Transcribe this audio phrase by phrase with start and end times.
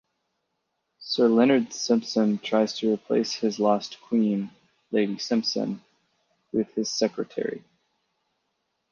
[0.97, 4.49] Sir Leonard Simpson tries to replace his lost Queen
[4.89, 5.81] (Lady Simpson)
[6.51, 7.63] with his secretary.